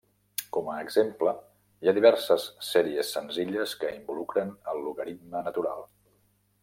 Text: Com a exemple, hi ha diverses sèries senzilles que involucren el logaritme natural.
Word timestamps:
Com 0.55 0.69
a 0.75 0.75
exemple, 0.83 1.33
hi 1.83 1.91
ha 1.91 1.93
diverses 1.97 2.47
sèries 2.69 3.11
senzilles 3.17 3.77
que 3.83 3.93
involucren 3.99 4.51
el 4.73 4.83
logaritme 4.89 5.45
natural. 5.51 5.87